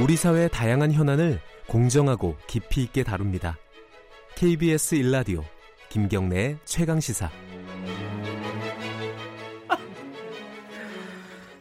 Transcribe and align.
우리 0.00 0.16
사회의 0.16 0.48
다양한 0.48 0.90
현안을 0.90 1.38
공정하고 1.68 2.36
깊이 2.48 2.82
있게 2.82 3.04
다룹니다. 3.04 3.56
KBS 4.34 4.96
일라디오 4.96 5.44
김경래의 5.88 6.58
최강 6.64 6.98
시사. 6.98 7.30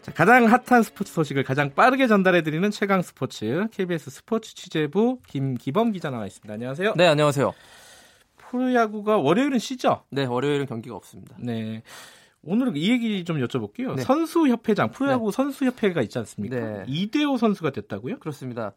자, 0.02 0.12
가장 0.14 0.48
핫한 0.48 0.82
스포츠 0.82 1.14
소식을 1.14 1.44
가장 1.44 1.76
빠르게 1.76 2.08
전달해드리는 2.08 2.72
최강 2.72 3.04
스포츠 3.04 3.68
KBS 3.72 4.10
스포츠 4.10 4.56
취재부 4.56 5.20
김기범 5.28 5.92
기자 5.92 6.10
나와 6.10 6.26
있습니다. 6.26 6.52
안녕하세요. 6.52 6.94
네, 6.98 7.06
안녕하세요. 7.06 7.54
프로야구가 8.38 9.18
월요일은 9.18 9.60
쉬죠? 9.60 10.06
네, 10.10 10.26
월요일은 10.26 10.66
경기가 10.66 10.96
없습니다. 10.96 11.36
네. 11.40 11.84
오늘은 12.46 12.76
이 12.76 12.90
얘기 12.90 13.24
좀 13.24 13.38
여쭤볼게요. 13.38 13.96
네. 13.96 14.02
선수협회장, 14.04 14.92
프로야구 14.92 15.32
네. 15.32 15.36
선수협회가 15.36 16.02
있지 16.02 16.18
않습니까? 16.20 16.56
네. 16.56 16.84
이대호 16.88 17.38
선수가 17.38 17.72
됐다고요? 17.72 18.20
그렇습니다. 18.20 18.74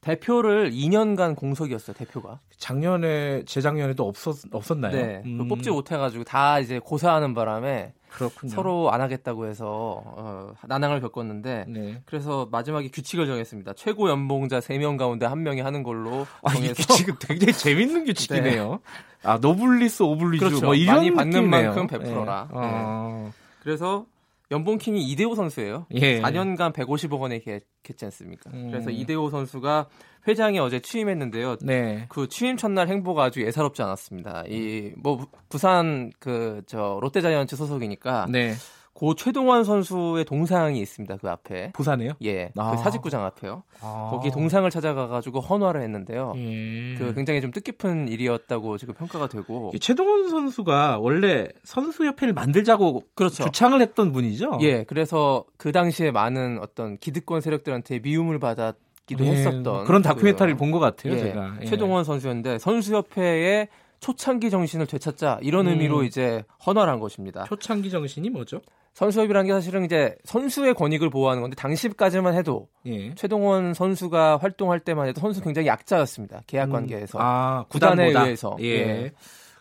대표를 0.00 0.70
2년간 0.70 1.36
공석이었어요, 1.36 1.96
대표가. 1.96 2.40
작년에, 2.56 3.44
재작년에도 3.44 4.06
없었, 4.06 4.44
없었나요? 4.52 4.92
네. 4.92 5.22
음. 5.24 5.48
뽑지 5.48 5.70
못해가지고 5.70 6.24
다 6.24 6.60
이제 6.60 6.78
고사하는 6.78 7.34
바람에 7.34 7.92
그렇군요. 8.16 8.50
서로 8.50 8.90
안 8.90 9.02
하겠다고 9.02 9.46
해서 9.46 10.02
어, 10.04 10.54
난항을 10.66 11.02
겪었는데 11.02 11.66
네. 11.68 12.02
그래서 12.06 12.48
마지막에 12.50 12.88
규칙을 12.88 13.26
정했습니다. 13.26 13.74
최고 13.74 14.08
연봉자 14.08 14.60
3명 14.60 14.96
가운데 14.96 15.26
한 15.26 15.42
명이 15.42 15.60
하는 15.60 15.82
걸로 15.82 16.26
정해서 16.50 16.72
아, 16.72 16.86
규칙은 16.86 17.16
굉장히 17.20 17.52
재밌는 17.52 18.06
규칙이네요. 18.06 18.70
네. 18.70 18.78
아 19.22 19.36
노블리스 19.36 20.02
오블리주 20.02 20.44
그렇죠. 20.46 20.64
뭐 20.64 20.74
이런 20.74 20.96
많이 20.96 21.10
받는 21.12 21.30
느낌이네요. 21.30 21.74
만큼 21.74 21.86
베풀어라. 21.86 22.48
네. 22.50 22.58
어... 22.58 23.32
그래서 23.62 24.06
연봉킹이 24.50 25.02
이대호 25.10 25.34
선수예요. 25.34 25.86
예. 25.94 26.20
4년간 26.20 26.72
150억 26.72 27.18
원에 27.20 27.40
겠지 27.82 28.04
않습니까? 28.04 28.50
음. 28.54 28.70
그래서 28.70 28.90
이대호 28.90 29.30
선수가 29.30 29.88
회장에 30.28 30.58
어제 30.58 30.80
취임했는데요. 30.80 31.56
네. 31.62 32.06
그 32.08 32.28
취임 32.28 32.56
첫날 32.56 32.88
행보가 32.88 33.24
아주 33.24 33.42
예사롭지 33.42 33.82
않았습니다. 33.82 34.44
이 34.48 34.92
뭐 35.02 35.26
부산 35.48 36.10
그 36.18 36.62
저 36.66 36.98
롯데자이언츠 37.00 37.56
소속이니까 37.56 38.26
네. 38.30 38.54
고 38.96 39.14
최동원 39.14 39.62
선수의 39.62 40.24
동상이 40.24 40.80
있습니다. 40.80 41.18
그 41.18 41.28
앞에. 41.28 41.72
부산에요? 41.72 42.12
예. 42.22 42.46
그 42.54 42.60
아. 42.62 42.70
그 42.70 42.78
사직구장 42.78 43.22
앞에요. 43.26 43.62
아. 43.82 44.08
거기 44.10 44.30
동상을 44.30 44.68
찾아가 44.70 45.06
가지고 45.06 45.40
헌화를 45.40 45.82
했는데요. 45.82 46.32
예. 46.36 46.94
그 46.96 47.12
굉장히 47.14 47.42
좀 47.42 47.50
뜻깊은 47.50 48.08
일이었다고 48.08 48.78
지금 48.78 48.94
평가가 48.94 49.28
되고. 49.28 49.70
최동원 49.82 50.30
선수가 50.30 50.96
원래 50.98 51.48
선수협회를 51.64 52.32
만들자고 52.32 53.02
그렇죠. 53.14 53.44
주창을 53.44 53.82
했던 53.82 54.12
분이죠. 54.12 54.60
예. 54.62 54.84
그래서 54.84 55.44
그 55.58 55.72
당시에 55.72 56.10
많은 56.10 56.58
어떤 56.62 56.96
기득권 56.96 57.42
세력들한테 57.42 57.98
미움을 57.98 58.38
받았 58.38 58.76
기도 59.04 59.24
예, 59.26 59.32
했었던 59.32 59.84
그런 59.84 60.02
다큐멘터리를 60.02 60.56
그, 60.56 60.58
본것 60.58 60.80
같아요, 60.80 61.12
예, 61.12 61.18
제가. 61.18 61.58
예. 61.60 61.66
최동원 61.66 62.02
선수였는데 62.02 62.58
선수협회의 62.58 63.68
초창기 64.00 64.50
정신을 64.50 64.86
되찾자 64.86 65.40
이런 65.42 65.66
음. 65.66 65.72
의미로 65.72 66.02
이제 66.02 66.44
헌화를 66.66 66.92
한 66.92 67.00
것입니다. 67.00 67.44
초창기 67.44 67.90
정신이 67.90 68.30
뭐죠? 68.30 68.60
선수협이라는 68.96 69.46
게 69.46 69.52
사실은 69.52 69.84
이제 69.84 70.16
선수의 70.24 70.72
권익을 70.72 71.10
보호하는 71.10 71.42
건데 71.42 71.54
당시까지만 71.56 72.34
해도 72.34 72.68
예. 72.86 73.14
최동원 73.14 73.74
선수가 73.74 74.38
활동할 74.38 74.80
때만 74.80 75.06
해도 75.08 75.20
선수 75.20 75.42
굉장히 75.42 75.68
약자였습니다. 75.68 76.42
계약 76.46 76.70
음. 76.70 76.72
관계에서 76.72 77.18
음. 77.18 77.22
아, 77.22 77.64
구단에 77.68 78.06
의해서 78.06 78.56
예. 78.60 78.66
예. 78.66 79.12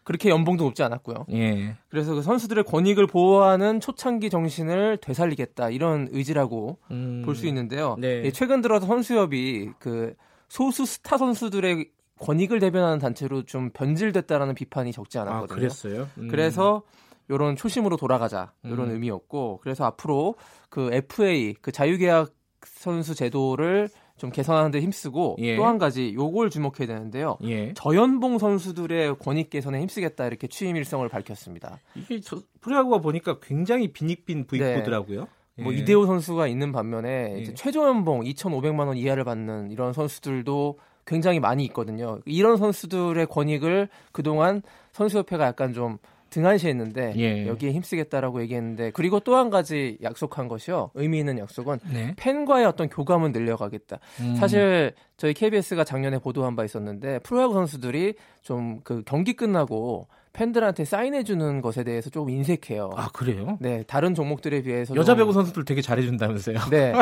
그렇게 0.05 0.29
연봉도 0.29 0.63
높지 0.63 0.83
않았고요. 0.83 1.25
예. 1.33 1.75
그래서 1.89 2.13
그 2.13 2.21
선수들의 2.21 2.63
권익을 2.63 3.07
보호하는 3.07 3.81
초창기 3.81 4.29
정신을 4.29 4.99
되살리겠다 5.01 5.69
이런 5.69 6.07
의지라고 6.11 6.77
음. 6.91 7.23
볼수 7.25 7.45
있는데요. 7.47 7.97
네. 7.99 8.31
최근 8.31 8.61
들어서 8.61 8.85
선수협이 8.85 9.71
그 9.79 10.13
소수 10.47 10.85
스타 10.85 11.17
선수들의 11.17 11.89
권익을 12.19 12.59
대변하는 12.59 12.99
단체로 12.99 13.43
좀 13.43 13.69
변질됐다라는 13.71 14.55
비판이 14.55 14.91
적지 14.91 15.17
않았거든요. 15.19 15.53
아, 15.53 15.55
그랬어요. 15.55 16.07
음. 16.17 16.27
그래서 16.29 16.83
이런 17.27 17.55
초심으로 17.55 17.97
돌아가자 17.97 18.53
이런 18.63 18.89
음. 18.89 18.91
의미였고 18.91 19.59
그래서 19.61 19.85
앞으로 19.85 20.35
그 20.69 20.93
FA 20.93 21.55
그 21.61 21.71
자유계약 21.71 22.33
선수 22.63 23.15
제도를 23.15 23.89
좀 24.17 24.31
개선하는 24.31 24.71
데 24.71 24.79
힘쓰고 24.79 25.35
예. 25.39 25.57
또한 25.57 25.77
가지 25.77 26.13
요걸 26.13 26.49
주목해야 26.49 26.87
되는데요. 26.87 27.37
예. 27.43 27.73
저연봉 27.73 28.39
선수들의 28.39 29.19
권익 29.19 29.49
개선에 29.49 29.81
힘쓰겠다 29.81 30.25
이렇게 30.25 30.47
취임 30.47 30.77
일성을 30.77 31.07
밝혔습니다. 31.09 31.79
이게 31.95 32.21
저, 32.21 32.41
프로야구가 32.61 32.99
보니까 32.99 33.39
굉장히 33.41 33.91
빈익빈 33.91 34.47
부익부더라고요. 34.47 35.27
네. 35.57 35.63
뭐 35.63 35.73
예. 35.73 35.77
이대호 35.77 36.05
선수가 36.05 36.47
있는 36.47 36.71
반면에 36.71 37.39
이제 37.41 37.51
예. 37.51 37.55
최저 37.55 37.85
연봉 37.87 38.21
2,500만 38.21 38.87
원 38.87 38.95
이하를 38.95 39.25
받는 39.25 39.71
이런 39.71 39.91
선수들도 39.91 40.79
굉장히 41.05 41.39
많이 41.39 41.63
있거든요. 41.65 42.19
이런 42.25 42.57
선수들의 42.57 43.25
권익을 43.27 43.89
그동안 44.11 44.61
선수협회가 44.93 45.45
약간 45.45 45.73
좀 45.73 45.97
등한시했는데 46.31 47.13
예. 47.17 47.47
여기에 47.47 47.71
힘쓰겠다라고 47.71 48.41
얘기했는데 48.41 48.91
그리고 48.91 49.19
또 49.19 49.35
한 49.35 49.49
가지 49.49 49.97
약속한 50.01 50.47
것이요 50.47 50.91
의미 50.95 51.19
있는 51.19 51.37
약속은 51.37 51.79
네. 51.93 52.13
팬과의 52.17 52.65
어떤 52.65 52.89
교감을 52.89 53.31
늘려가겠다. 53.31 53.99
음. 54.21 54.35
사실 54.35 54.93
저희 55.17 55.33
KBS가 55.33 55.83
작년에 55.83 56.19
보도한 56.19 56.55
바 56.55 56.63
있었는데 56.63 57.19
프로야구 57.19 57.53
선수들이 57.53 58.15
좀 58.41 58.75
그 58.83 59.03
경기 59.05 59.33
끝나고 59.33 60.07
팬들한테 60.33 60.83
사인해주는 60.83 61.61
것에 61.61 61.85
대해서 61.85 62.09
조금 62.09 62.29
인색해요. 62.29 62.91
아 62.97 63.07
그래요? 63.13 63.57
네, 63.61 63.83
다른 63.87 64.13
종목들에 64.13 64.63
비해서 64.63 64.93
여자 64.93 65.15
배구 65.15 65.31
선수들 65.31 65.63
되게 65.63 65.81
잘해준다면서요? 65.81 66.57
네, 66.69 66.93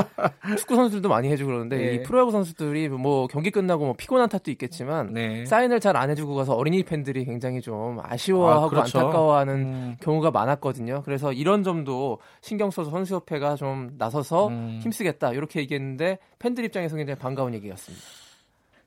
축구 0.55 0.75
선수들도 0.75 1.09
많이 1.09 1.29
해주고 1.29 1.47
그러는데 1.47 1.77
네. 1.77 1.93
이 1.95 2.03
프로야구 2.03 2.29
선수들이 2.31 2.89
뭐 2.89 3.25
경기 3.25 3.49
끝나고 3.49 3.85
뭐 3.85 3.93
피곤한 3.97 4.29
탓도 4.29 4.51
있겠지만 4.51 5.13
네. 5.13 5.45
사인을 5.45 5.79
잘 5.79 5.93
안 5.93 6.09
해주고 6.09 6.35
가서 6.35 6.53
어린이 6.53 6.83
팬들이 6.83 7.23
굉장히 7.25 7.61
좀 7.61 7.99
아쉬워하고 8.03 8.65
아, 8.65 8.69
그렇죠. 8.69 8.99
안타까워하는 8.99 9.53
음. 9.55 9.95
경우가 9.99 10.31
많았거든요. 10.31 11.01
그래서 11.05 11.33
이런 11.33 11.63
점도 11.63 12.19
신경 12.41 12.71
써서 12.71 12.89
선수협회가 12.91 13.55
좀 13.55 13.91
나서서 13.97 14.47
음. 14.49 14.79
힘쓰겠다 14.81 15.33
이렇게 15.33 15.59
얘기했는데 15.59 16.19
팬들 16.39 16.65
입장에서 16.65 16.95
굉장히 16.97 17.17
반가운 17.19 17.53
얘기였습니다. 17.53 18.02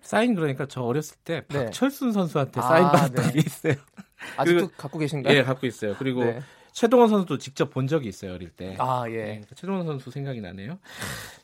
사인 0.07 0.35
그러니까 0.37 0.67
저 0.67 0.83
어렸을 0.83 1.17
때 1.25 1.43
네. 1.49 1.65
박철순 1.65 2.13
선수한테 2.13 2.61
아, 2.61 2.63
사인 2.63 2.89
받은 2.89 3.15
네. 3.17 3.23
적이 3.23 3.39
있어요. 3.45 3.75
아직도 4.37 4.69
갖고 4.77 4.99
계신가요? 4.99 5.37
예, 5.37 5.43
갖고 5.43 5.67
있어요. 5.67 5.95
그리고 5.99 6.25
네. 6.25 6.41
최동원 6.73 7.09
선수도 7.09 7.39
직접 7.39 7.71
본 7.71 7.87
적이 7.89 8.09
있어요 8.09 8.35
어릴 8.35 8.51
때. 8.51 8.77
아 8.79 9.05
예. 9.09 9.17
네, 9.17 9.41
최동원 9.57 9.85
선수 9.85 10.11
생각이 10.11 10.41
나네요. 10.41 10.79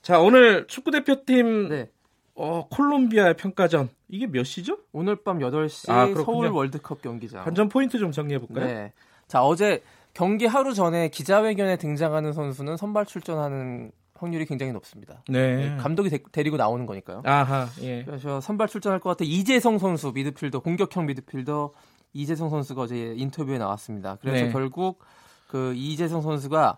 자 0.01 0.21
오늘 0.21 0.67
축구 0.69 0.93
대표팀 0.93 1.69
네. 1.71 1.91
어, 2.35 2.67
콜롬비아의 2.71 3.37
평가전 3.37 3.89
이게 4.09 4.27
몇 4.27 4.45
시죠? 4.45 4.79
오늘 4.93 5.17
밤 5.17 5.39
8시 5.39 5.91
아, 5.91 6.07
서울 6.25 6.49
월드컵 6.49 7.03
경기장. 7.03 7.45
관전 7.45 7.69
포인트 7.69 7.99
좀 7.99 8.13
정리해 8.13 8.39
볼까요? 8.39 8.65
네. 8.65 8.93
자 9.27 9.43
어제 9.43 9.83
경기 10.15 10.47
하루 10.47 10.73
전에 10.73 11.09
기자회견에 11.09 11.77
등장하는 11.77 12.33
선수는 12.33 12.77
선발 12.77 13.07
출전하는 13.07 13.91
확률이 14.23 14.47
굉장히 14.47 14.73
높습니다. 14.73 15.23
네. 15.29 15.57
네 15.57 15.77
감독이 15.77 16.11
데, 16.11 16.43
리고 16.43 16.57
나오는 16.57 16.87
거니까요. 16.87 17.23
아하. 17.25 17.69
예. 17.81 18.05
그래서 18.05 18.41
선발 18.41 18.69
출전할 18.69 19.01
것 19.01 19.11
같아 19.11 19.25
이재성 19.25 19.79
선수 19.79 20.13
미드필더 20.13 20.61
공격형 20.61 21.07
미드필더 21.07 21.73
이재성 22.15 22.51
선수가 22.51 22.83
어제 22.83 23.15
인터뷰에 23.17 23.59
나왔습니다. 23.59 24.19
그래서 24.21 24.47
네. 24.47 24.53
결국 24.53 25.05
그 25.49 25.75
이재성 25.75 26.23
선수가 26.23 26.77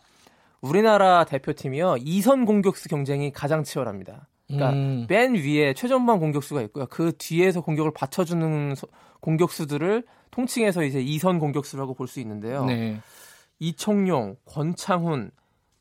우리나라 0.61 1.25
대표팀이요 1.25 1.97
이선 2.01 2.45
공격수 2.47 2.89
경쟁이 2.89 3.33
가장 3.33 3.63
치열합니다. 3.65 4.29
그러니까 4.47 4.71
음. 4.71 5.07
맨 5.09 5.35
위에 5.35 5.75
최전방 5.75 6.19
공격수가 6.19 6.63
있고요. 6.63 6.87
그 6.87 7.13
뒤에서 7.19 7.61
공격을 7.61 7.93
받쳐주는 7.95 8.75
공격수들을 9.21 10.05
통칭해서 10.31 10.85
이제 10.85 11.01
이선 11.01 11.39
공격수라고 11.39 11.95
볼 11.95 12.07
수 12.09 12.21
있는데요. 12.21 12.65
네. 12.65 13.01
이청용, 13.59 14.37
권창훈, 14.45 15.31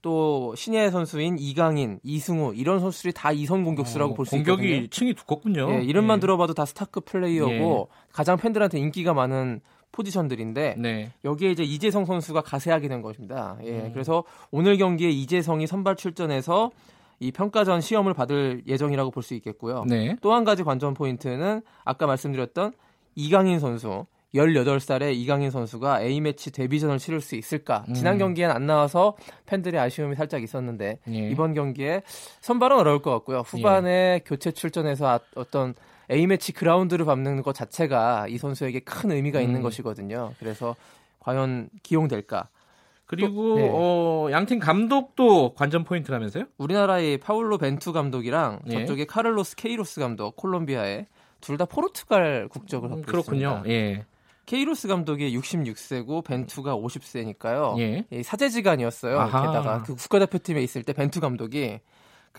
또 0.03 0.53
신예 0.55 0.91
선수인 0.91 1.37
이강인, 1.39 1.99
이승우 2.03 2.53
이런 2.55 2.79
선수들이 2.81 3.13
다 3.13 3.31
이선 3.31 3.63
공격수라고 3.63 4.11
어, 4.11 4.15
볼수 4.15 4.35
있거든요. 4.35 4.57
공격이 4.57 4.89
층이 4.89 5.13
두껍군요. 5.15 5.71
예, 5.71 5.81
이름만 5.81 6.17
예. 6.17 6.19
들어봐도 6.19 6.53
다 6.53 6.65
스타급 6.65 7.05
플레이어고 7.05 7.89
예. 7.89 7.97
가장 8.11 8.37
팬들한테 8.37 8.77
인기가 8.79 9.13
많은 9.13 9.61
포지션들인데 9.93 10.75
네. 10.77 11.11
여기에 11.23 11.51
이제 11.51 11.63
이재성 11.63 12.05
선수가 12.05 12.41
가세하게 12.41 12.89
된 12.89 13.01
것입니다. 13.01 13.57
예, 13.63 13.79
음. 13.79 13.91
그래서 13.93 14.25
오늘 14.51 14.77
경기에 14.77 15.09
이재성이 15.09 15.67
선발 15.67 15.95
출전해서 15.95 16.71
이 17.19 17.31
평가전 17.31 17.79
시험을 17.79 18.13
받을 18.13 18.61
예정이라고 18.67 19.09
볼 19.09 19.23
수 19.23 19.33
있겠고요. 19.35 19.85
네. 19.87 20.17
또한 20.21 20.43
가지 20.43 20.63
관전 20.63 20.95
포인트는 20.95 21.61
아까 21.85 22.05
말씀드렸던 22.07 22.73
이강인 23.15 23.59
선수 23.59 24.05
18살의 24.33 25.13
이강인 25.15 25.51
선수가 25.51 26.01
A매치 26.01 26.51
데뷔전을 26.51 26.97
치를 26.97 27.21
수 27.21 27.35
있을까? 27.35 27.85
음. 27.89 27.93
지난 27.93 28.17
경기엔 28.17 28.49
안 28.49 28.65
나와서 28.65 29.15
팬들의 29.45 29.79
아쉬움이 29.79 30.15
살짝 30.15 30.41
있었는데 30.43 30.99
예. 31.09 31.29
이번 31.29 31.53
경기에 31.53 32.01
선발은 32.41 32.77
어려울 32.77 33.01
것 33.01 33.11
같고요. 33.11 33.39
후반에 33.39 33.89
예. 33.89 34.21
교체 34.25 34.51
출전해서 34.51 35.07
아, 35.07 35.19
어떤 35.35 35.75
A매치 36.11 36.51
그라운드를 36.51 37.05
밟는 37.05 37.43
것 37.43 37.53
자체가 37.53 38.27
이 38.27 38.37
선수에게 38.37 38.79
큰 38.81 39.11
의미가 39.11 39.39
있는 39.39 39.57
음. 39.57 39.61
것이거든요. 39.61 40.33
그래서 40.39 40.75
과연 41.19 41.69
기용될까? 41.83 42.49
그리고 43.05 43.55
네. 43.57 43.69
어, 43.71 44.29
양팀 44.31 44.57
감독도 44.59 45.53
관전 45.53 45.83
포인트라면서요? 45.83 46.45
우리나라의 46.57 47.19
파울로 47.19 47.57
벤투 47.59 47.93
감독이랑 47.93 48.61
예. 48.67 48.79
저쪽에 48.79 49.05
카를로스 49.05 49.55
케이로스 49.55 49.99
감독 50.01 50.35
콜롬비아의 50.35 51.05
둘 51.41 51.57
다 51.57 51.65
포르투갈 51.65 52.47
국적을 52.49 52.87
갖고 52.89 53.01
음, 53.01 53.05
그렇군요. 53.05 53.61
있습니다. 53.65 53.69
예. 53.69 54.05
케이로스 54.45 54.87
감독이 54.87 55.35
66세고 55.37 56.23
벤투가 56.23 56.75
50세니까요. 56.75 57.79
예. 57.79 58.23
사제지간이었어요. 58.23 59.19
아하. 59.19 59.47
게다가 59.47 59.83
그 59.83 59.95
국가대표팀에 59.95 60.61
있을 60.61 60.83
때 60.83 60.93
벤투 60.93 61.21
감독이 61.21 61.79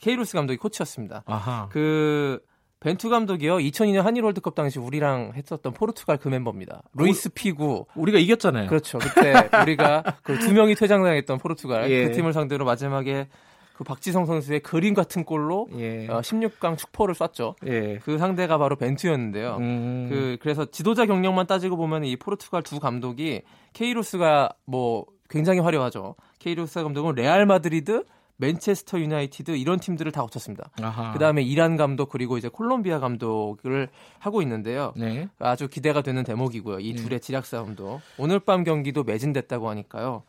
케이로스 0.00 0.34
감독이 0.34 0.58
코치였습니다. 0.58 1.22
아하. 1.26 1.68
그 1.72 2.40
벤투 2.80 3.08
감독이요. 3.08 3.56
2002년 3.56 4.02
한일 4.02 4.24
월드컵 4.24 4.54
당시 4.54 4.78
우리랑 4.78 5.32
했었던 5.34 5.72
포르투갈 5.72 6.18
그 6.18 6.28
멤버입니다. 6.28 6.82
루이스 6.94 7.30
피구. 7.30 7.86
우리가 7.94 8.18
이겼잖아요. 8.18 8.68
그렇죠. 8.68 8.98
그때 8.98 9.32
우리가 9.62 10.02
그 10.22 10.38
두 10.38 10.52
명이 10.52 10.74
퇴장당했던 10.74 11.38
포르투갈 11.38 11.88
예. 11.90 12.08
그 12.08 12.12
팀을 12.12 12.34
상대로 12.34 12.66
마지막에 12.66 13.28
그 13.74 13.82
박지성 13.82 14.24
선수의 14.24 14.60
그림 14.60 14.94
같은 14.94 15.24
골로 15.24 15.68
예. 15.76 16.06
어, 16.08 16.20
16강 16.20 16.78
축포를 16.78 17.14
쐈죠. 17.14 17.56
예. 17.66 17.98
그 17.98 18.18
상대가 18.18 18.56
바로 18.56 18.76
벤투였는데요. 18.76 19.56
음. 19.58 20.06
그 20.08 20.38
그래서 20.40 20.64
지도자 20.64 21.06
경력만 21.06 21.46
따지고 21.46 21.76
보면 21.76 22.04
이 22.04 22.16
포르투갈 22.16 22.62
두 22.62 22.78
감독이 22.78 23.42
케이로스가 23.72 24.50
뭐 24.64 25.06
굉장히 25.28 25.58
화려하죠. 25.58 26.14
케이로스 26.38 26.82
감독은 26.82 27.16
레알 27.16 27.46
마드리드, 27.46 28.04
맨체스터 28.36 28.98
유나이티드 28.98 29.52
이런 29.52 29.78
팀들을 29.78 30.10
다 30.12 30.22
거쳤습니다. 30.22 30.70
그 31.12 31.18
다음에 31.18 31.42
이란 31.42 31.76
감독 31.76 32.08
그리고 32.08 32.36
이제 32.36 32.48
콜롬비아 32.48 32.98
감독을 32.98 33.88
하고 34.18 34.42
있는데요. 34.42 34.92
네. 34.96 35.28
아주 35.38 35.68
기대가 35.68 36.02
되는 36.02 36.24
대목이고요. 36.24 36.80
이 36.80 36.94
네. 36.94 37.02
둘의 37.02 37.20
지략 37.20 37.46
싸움도 37.46 38.00
오늘 38.18 38.40
밤 38.40 38.64
경기도 38.64 39.04
매진됐다고 39.04 39.68
하니까요. 39.70 40.24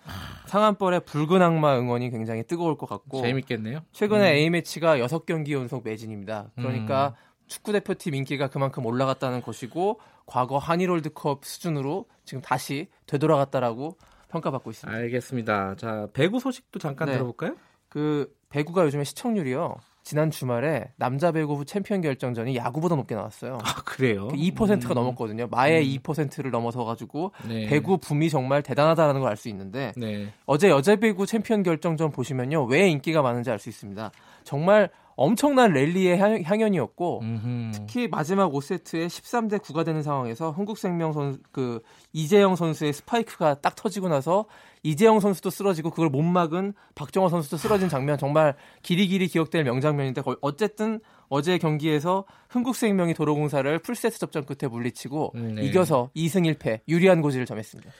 상한벌의 0.45 1.01
붉은 1.05 1.41
악마 1.41 1.77
응원이 1.77 2.11
굉장히 2.11 2.43
뜨거울 2.43 2.77
것 2.77 2.87
같고 2.87 3.21
재밌겠네요. 3.21 3.79
최근에 3.91 4.31
음. 4.31 4.35
A 4.35 4.49
매치가 4.49 4.99
6 4.99 5.25
경기 5.25 5.53
연속 5.53 5.83
매진입니다. 5.83 6.51
그러니까 6.55 7.15
음. 7.17 7.25
축구 7.47 7.71
대표팀 7.71 8.15
인기가 8.15 8.47
그만큼 8.47 8.85
올라갔다는 8.85 9.41
것이고 9.41 9.99
과거 10.25 10.57
한일 10.57 10.89
월드컵 10.89 11.45
수준으로 11.45 12.05
지금 12.23 12.41
다시 12.41 12.87
되돌아갔다라고 13.05 13.97
평가받고 14.29 14.71
있습니다. 14.71 14.97
알겠습니다. 14.97 15.75
자, 15.75 16.07
배구 16.13 16.39
소식도 16.39 16.79
잠깐 16.79 17.07
네. 17.07 17.13
들어볼까요? 17.13 17.55
그 17.95 18.29
배구가 18.49 18.83
요즘에 18.83 19.05
시청률이요. 19.05 19.77
지난 20.03 20.29
주말에 20.29 20.91
남자 20.97 21.31
배구 21.31 21.63
챔피언 21.63 22.01
결정전이 22.01 22.57
야구보다 22.57 22.97
높게 22.97 23.15
나왔어요. 23.15 23.57
아, 23.63 23.75
그래요? 23.85 24.27
2%가 24.33 24.93
음. 24.93 24.95
넘었거든요. 24.95 25.47
마의 25.49 25.81
음. 25.95 26.01
2%를 26.01 26.51
넘어서 26.51 26.83
가지고 26.83 27.31
네. 27.47 27.67
배구 27.67 27.99
붐이 27.99 28.29
정말 28.29 28.61
대단하다라는 28.63 29.21
걸 29.21 29.29
알 29.29 29.37
수 29.37 29.47
있는데 29.47 29.93
네. 29.95 30.27
어제 30.45 30.69
여자 30.69 30.97
배구 30.97 31.25
챔피언 31.25 31.63
결정전 31.63 32.11
보시면요. 32.11 32.65
왜 32.65 32.89
인기가 32.89 33.21
많은지 33.21 33.49
알 33.49 33.59
수 33.59 33.69
있습니다. 33.69 34.11
정말 34.43 34.89
엄청난 35.15 35.71
랠리의 35.71 36.17
향연이었고 36.43 37.19
음흠. 37.21 37.71
특히 37.73 38.07
마지막 38.07 38.51
5세트에 38.51 39.07
13대 39.07 39.59
9가 39.59 39.85
되는 39.85 40.03
상황에서 40.03 40.51
흥국생명 40.51 41.13
선그 41.13 41.81
이재영 42.13 42.55
선수의 42.55 42.93
스파이크가 42.93 43.61
딱 43.61 43.75
터지고 43.75 44.09
나서 44.09 44.45
이재영 44.83 45.19
선수도 45.19 45.49
쓰러지고 45.49 45.89
그걸 45.89 46.09
못 46.09 46.21
막은 46.21 46.73
박정호 46.95 47.29
선수도 47.29 47.57
쓰러진 47.57 47.89
장면 47.89 48.17
정말 48.17 48.55
길이 48.81 49.07
길이 49.07 49.27
기억될 49.27 49.63
명장면인데 49.63 50.21
어쨌든 50.41 50.99
어제 51.27 51.57
경기에서 51.57 52.25
흥국생명이 52.49 53.13
도로공사를 53.13 53.79
풀세트 53.79 54.19
접전 54.19 54.45
끝에 54.45 54.69
물리치고 54.69 55.31
음, 55.35 55.55
네. 55.55 55.63
이겨서 55.63 56.11
2승 56.15 56.53
1패 56.53 56.81
유리한 56.87 57.21
고지를 57.21 57.45
점했습니다. 57.45 57.91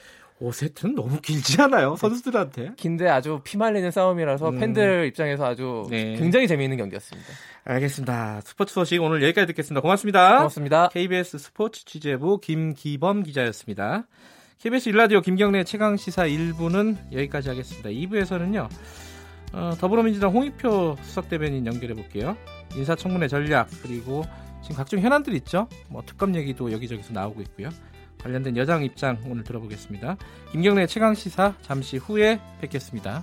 5세트는 0.41 0.95
너무 0.95 1.21
길지 1.21 1.61
않아요? 1.61 1.95
선수들한테? 1.95 2.73
긴데 2.75 3.07
아주 3.07 3.39
피말리는 3.43 3.89
싸움이라서 3.89 4.49
음. 4.49 4.59
팬들 4.59 5.05
입장에서 5.07 5.45
아주 5.45 5.87
네. 5.89 6.15
굉장히 6.17 6.47
재미있는 6.47 6.77
경기였습니다. 6.77 7.29
알겠습니다. 7.63 8.41
스포츠 8.41 8.73
소식 8.73 9.01
오늘 9.01 9.23
여기까지 9.23 9.47
듣겠습니다. 9.47 9.81
고맙습니다. 9.81 10.37
고맙습니다. 10.37 10.89
KBS 10.89 11.37
스포츠 11.37 11.85
취재부 11.85 12.39
김기범 12.39 13.23
기자였습니다. 13.23 14.07
KBS 14.59 14.89
일라디오 14.89 15.21
김경래 15.21 15.63
최강 15.63 15.95
시사 15.95 16.25
1부는 16.27 16.97
여기까지 17.13 17.49
하겠습니다. 17.49 17.89
2부에서는요. 17.89 18.69
어, 19.53 19.71
더불어민주당 19.79 20.31
홍익표 20.31 20.97
수석 21.01 21.29
대변인 21.29 21.65
연결해 21.65 21.93
볼게요. 21.93 22.35
인사청문회 22.75 23.27
전략 23.27 23.69
그리고 23.83 24.23
지금 24.61 24.75
각종 24.75 24.99
현안들 24.99 25.33
있죠. 25.35 25.69
뭐 25.89 26.01
특검 26.05 26.35
얘기도 26.35 26.71
여기저기서 26.71 27.13
나오고 27.13 27.41
있고요. 27.41 27.69
관련된 28.25 28.57
여당 28.57 28.83
입장 28.83 29.19
오늘 29.27 29.43
들어보겠습니다. 29.43 30.17
김경래 30.51 30.87
최강 30.87 31.13
시사 31.13 31.53
잠시 31.61 31.97
후에 31.97 32.39
뵙겠습니다. 32.59 33.21